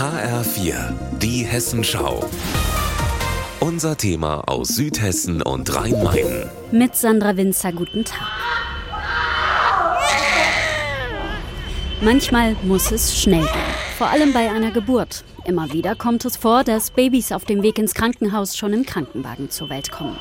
HR4, 0.00 0.94
die 1.18 1.44
Hessenschau. 1.44 2.24
Unser 3.60 3.98
Thema 3.98 4.40
aus 4.48 4.68
Südhessen 4.68 5.42
und 5.42 5.76
Rhein-Main. 5.76 6.48
Mit 6.72 6.96
Sandra 6.96 7.36
Winzer, 7.36 7.70
guten 7.70 8.06
Tag. 8.06 8.26
Manchmal 12.00 12.56
muss 12.62 12.90
es 12.90 13.20
schnell 13.20 13.42
gehen, 13.42 13.74
vor 13.98 14.08
allem 14.08 14.32
bei 14.32 14.50
einer 14.50 14.70
Geburt. 14.70 15.22
Immer 15.50 15.72
wieder 15.72 15.96
kommt 15.96 16.24
es 16.24 16.36
vor, 16.36 16.62
dass 16.62 16.92
Babys 16.92 17.32
auf 17.32 17.44
dem 17.44 17.64
Weg 17.64 17.76
ins 17.76 17.92
Krankenhaus 17.92 18.56
schon 18.56 18.72
im 18.72 18.86
Krankenwagen 18.86 19.50
zur 19.50 19.68
Welt 19.68 19.90
kommen. 19.90 20.14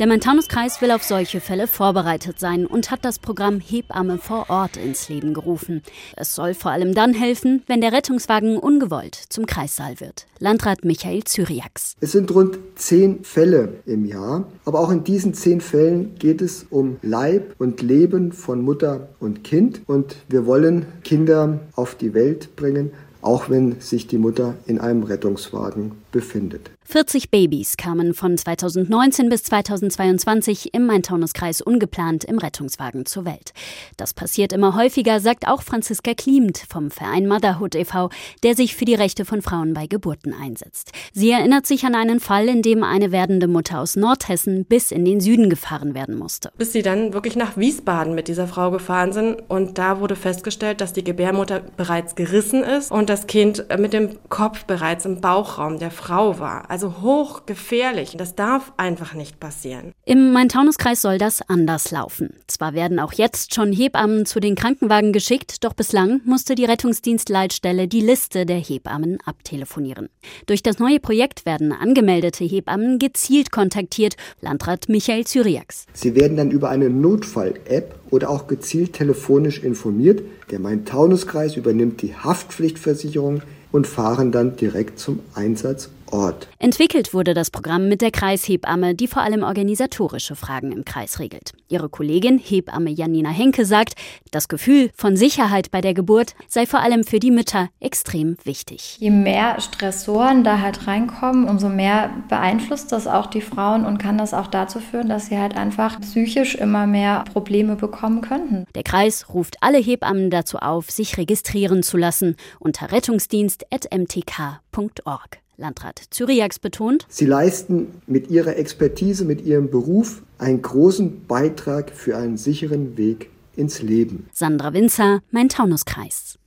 Der 0.00 0.08
Montanuskreis 0.08 0.82
will 0.82 0.90
auf 0.90 1.04
solche 1.04 1.40
Fälle 1.40 1.68
vorbereitet 1.68 2.40
sein 2.40 2.66
und 2.66 2.90
hat 2.90 3.04
das 3.04 3.20
Programm 3.20 3.60
Hebamme 3.60 4.18
vor 4.18 4.50
Ort 4.50 4.76
ins 4.76 5.08
Leben 5.08 5.34
gerufen. 5.34 5.82
Es 6.16 6.34
soll 6.34 6.54
vor 6.54 6.72
allem 6.72 6.96
dann 6.96 7.14
helfen, 7.14 7.62
wenn 7.68 7.80
der 7.80 7.92
Rettungswagen 7.92 8.58
ungewollt 8.58 9.14
zum 9.14 9.46
Kreissaal 9.46 10.00
wird. 10.00 10.26
Landrat 10.40 10.84
Michael 10.84 11.22
Zyriax. 11.22 11.94
Es 12.00 12.10
sind 12.10 12.34
rund 12.34 12.58
zehn 12.74 13.22
Fälle 13.22 13.74
im 13.86 14.04
Jahr, 14.04 14.48
aber 14.64 14.80
auch 14.80 14.90
in 14.90 15.04
diesen 15.04 15.32
zehn 15.32 15.60
Fällen 15.60 16.16
geht 16.18 16.42
es 16.42 16.66
um 16.70 16.96
Leib 17.02 17.54
und 17.58 17.82
Leben 17.82 18.32
von 18.32 18.60
Mutter 18.62 19.10
und 19.20 19.44
Kind 19.44 19.82
und 19.86 20.16
wir 20.28 20.44
wollen 20.44 20.86
Kinder 21.04 21.60
auf 21.76 21.94
die 21.94 22.14
Welt 22.14 22.56
bringen, 22.56 22.90
auch 23.22 23.48
wenn 23.48 23.80
sich 23.80 24.06
die 24.06 24.18
Mutter 24.18 24.54
in 24.66 24.71
einem 24.80 25.02
Rettungswagen 25.02 25.92
befindet. 26.12 26.70
40 26.84 27.30
Babys 27.30 27.76
kamen 27.76 28.12
von 28.12 28.36
2019 28.36 29.28
bis 29.28 29.44
2022 29.44 30.74
im 30.74 30.86
Main-Taunus-Kreis 30.86 31.60
ungeplant 31.60 32.24
im 32.24 32.38
Rettungswagen 32.38 33.06
zur 33.06 33.24
Welt. 33.24 33.52
Das 33.96 34.12
passiert 34.12 34.52
immer 34.52 34.74
häufiger, 34.74 35.20
sagt 35.20 35.46
auch 35.46 35.62
Franziska 35.62 36.12
Kliemt 36.14 36.58
vom 36.68 36.90
Verein 36.90 37.28
Motherhood 37.28 37.76
e.V., 37.76 38.10
der 38.42 38.56
sich 38.56 38.74
für 38.74 38.84
die 38.84 38.96
Rechte 38.96 39.24
von 39.24 39.42
Frauen 39.42 39.74
bei 39.74 39.86
Geburten 39.86 40.34
einsetzt. 40.34 40.90
Sie 41.12 41.30
erinnert 41.30 41.66
sich 41.66 41.84
an 41.84 41.94
einen 41.94 42.18
Fall, 42.18 42.48
in 42.48 42.62
dem 42.62 42.82
eine 42.82 43.12
werdende 43.12 43.46
Mutter 43.46 43.80
aus 43.80 43.94
Nordhessen 43.94 44.64
bis 44.64 44.90
in 44.90 45.04
den 45.04 45.20
Süden 45.20 45.50
gefahren 45.50 45.94
werden 45.94 46.16
musste. 46.16 46.50
Bis 46.58 46.72
sie 46.72 46.82
dann 46.82 47.14
wirklich 47.14 47.36
nach 47.36 47.56
Wiesbaden 47.56 48.14
mit 48.14 48.26
dieser 48.26 48.48
Frau 48.48 48.72
gefahren 48.72 49.12
sind 49.12 49.36
und 49.48 49.78
da 49.78 50.00
wurde 50.00 50.16
festgestellt, 50.16 50.80
dass 50.80 50.92
die 50.92 51.04
Gebärmutter 51.04 51.60
bereits 51.76 52.16
gerissen 52.16 52.64
ist 52.64 52.90
und 52.90 53.08
das 53.08 53.28
Kind 53.28 53.64
mit 53.78 53.92
dem 53.92 54.18
Kopf 54.28 54.64
bereits 54.64 55.04
im 55.04 55.20
Bauchraum 55.20 55.78
der 55.78 55.92
Frau 55.92 56.40
war. 56.40 56.71
Also 56.72 57.02
hochgefährlich. 57.02 58.14
Das 58.16 58.34
darf 58.34 58.72
einfach 58.78 59.12
nicht 59.12 59.38
passieren. 59.38 59.92
Im 60.06 60.32
Main-Taunus-Kreis 60.32 61.02
soll 61.02 61.18
das 61.18 61.46
anders 61.46 61.90
laufen. 61.90 62.30
Zwar 62.46 62.72
werden 62.72 62.98
auch 62.98 63.12
jetzt 63.12 63.54
schon 63.54 63.74
Hebammen 63.74 64.24
zu 64.24 64.40
den 64.40 64.54
Krankenwagen 64.54 65.12
geschickt, 65.12 65.64
doch 65.64 65.74
bislang 65.74 66.22
musste 66.24 66.54
die 66.54 66.64
Rettungsdienstleitstelle 66.64 67.88
die 67.88 68.00
Liste 68.00 68.46
der 68.46 68.56
Hebammen 68.56 69.18
abtelefonieren. 69.26 70.08
Durch 70.46 70.62
das 70.62 70.78
neue 70.78 70.98
Projekt 70.98 71.44
werden 71.44 71.72
angemeldete 71.72 72.44
Hebammen 72.44 72.98
gezielt 72.98 73.52
kontaktiert, 73.52 74.16
Landrat 74.40 74.88
Michael 74.88 75.26
Zyriax. 75.26 75.84
Sie 75.92 76.14
werden 76.14 76.38
dann 76.38 76.50
über 76.50 76.70
eine 76.70 76.88
Notfall-App 76.88 78.01
oder 78.12 78.28
auch 78.30 78.46
gezielt 78.46 78.92
telefonisch 78.92 79.60
informiert. 79.60 80.22
Der 80.50 80.60
Main-Taunus-Kreis 80.60 81.56
übernimmt 81.56 82.02
die 82.02 82.14
Haftpflichtversicherung 82.14 83.42
und 83.72 83.86
fahren 83.86 84.30
dann 84.30 84.54
direkt 84.54 84.98
zum 85.00 85.20
Einsatz 85.34 85.88
Ort. 86.12 86.48
Entwickelt 86.58 87.14
wurde 87.14 87.32
das 87.32 87.50
Programm 87.50 87.88
mit 87.88 88.02
der 88.02 88.10
Kreishebamme, 88.10 88.94
die 88.94 89.06
vor 89.06 89.22
allem 89.22 89.42
organisatorische 89.42 90.36
Fragen 90.36 90.70
im 90.70 90.84
Kreis 90.84 91.18
regelt. 91.18 91.52
Ihre 91.68 91.88
Kollegin 91.88 92.38
Hebamme 92.38 92.90
Janina 92.90 93.30
Henke 93.30 93.64
sagt, 93.64 93.94
das 94.30 94.48
Gefühl 94.48 94.90
von 94.94 95.16
Sicherheit 95.16 95.70
bei 95.70 95.80
der 95.80 95.94
Geburt 95.94 96.34
sei 96.48 96.66
vor 96.66 96.80
allem 96.80 97.04
für 97.04 97.18
die 97.18 97.30
Mütter 97.30 97.70
extrem 97.80 98.36
wichtig. 98.44 98.98
Je 99.00 99.10
mehr 99.10 99.58
Stressoren 99.60 100.44
da 100.44 100.60
halt 100.60 100.86
reinkommen, 100.86 101.48
umso 101.48 101.70
mehr 101.70 102.10
beeinflusst 102.28 102.92
das 102.92 103.06
auch 103.06 103.26
die 103.26 103.40
Frauen 103.40 103.86
und 103.86 103.96
kann 103.96 104.18
das 104.18 104.34
auch 104.34 104.48
dazu 104.48 104.80
führen, 104.80 105.08
dass 105.08 105.26
sie 105.26 105.38
halt 105.38 105.56
einfach 105.56 105.98
psychisch 106.02 106.54
immer 106.54 106.86
mehr 106.86 107.24
Probleme 107.32 107.76
bekommen 107.76 108.01
könnten. 108.20 108.66
Der 108.74 108.82
Kreis 108.82 109.32
ruft 109.32 109.56
alle 109.60 109.78
Hebammen 109.78 110.30
dazu 110.30 110.58
auf, 110.58 110.90
sich 110.90 111.16
registrieren 111.16 111.82
zu 111.82 111.96
lassen 111.96 112.36
unter 112.58 112.92
rettungsdienst.mtk.org. 112.92 115.38
Landrat 115.56 116.02
Zyriax 116.10 116.58
betont, 116.58 117.06
Sie 117.08 117.26
leisten 117.26 118.02
mit 118.06 118.30
ihrer 118.30 118.56
Expertise, 118.56 119.24
mit 119.24 119.44
ihrem 119.44 119.70
Beruf 119.70 120.22
einen 120.38 120.60
großen 120.60 121.26
Beitrag 121.26 121.90
für 121.90 122.16
einen 122.16 122.36
sicheren 122.36 122.96
Weg 122.96 123.30
ins 123.54 123.82
Leben. 123.82 124.28
Sandra 124.32 124.72
Winzer, 124.72 125.20
mein 125.30 125.48
Taunuskreis. 125.48 126.38